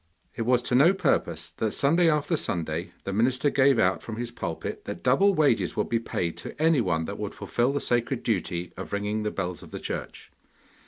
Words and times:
It 0.35 0.47
was 0.47 0.63
to 0.63 0.73
no 0.73 0.95
purpose 0.95 1.51
that 1.57 1.73
Sunday 1.73 2.09
after 2.09 2.35
Sunday 2.35 2.91
the 3.03 3.13
minister 3.13 3.51
gave 3.51 3.77
out 3.77 4.01
from 4.01 4.15
his 4.15 4.31
pulpit 4.31 4.85
that 4.85 5.03
double 5.03 5.35
wages 5.35 5.75
would 5.75 5.89
be 5.89 5.99
paid 5.99 6.37
to 6.37 6.59
anyone 6.59 7.05
that 7.05 7.19
would 7.19 7.35
fulfil 7.35 7.71
the 7.71 7.79
sacred 7.79 8.23
duty 8.23 8.73
of 8.75 8.93
ringing 8.93 9.21
the 9.21 9.29
bells 9.29 9.61
of 9.61 9.69
the 9.69 9.79
church. 9.79 10.31